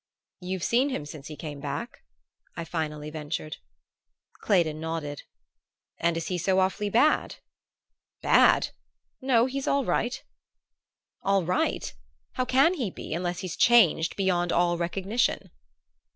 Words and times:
"You've 0.39 0.63
seen 0.63 0.89
him 0.89 1.05
since 1.05 1.27
he 1.27 1.35
came 1.35 1.59
back?" 1.59 1.99
I 2.55 2.65
finally 2.65 3.11
ventured. 3.11 3.57
Claydon 4.41 4.79
nodded. 4.79 5.21
"And 5.99 6.17
is 6.17 6.25
he 6.25 6.39
so 6.39 6.57
awfully 6.59 6.89
bad?" 6.89 7.35
"Bad? 8.23 8.69
No: 9.21 9.45
he's 9.45 9.67
all 9.67 9.85
right." 9.85 10.23
"All 11.21 11.45
right? 11.45 11.93
How 12.31 12.45
can 12.45 12.73
he 12.73 12.89
be, 12.89 13.13
unless 13.13 13.41
he's 13.41 13.55
changed 13.55 14.15
beyond 14.15 14.51
all 14.51 14.75
recognition?" 14.75 15.51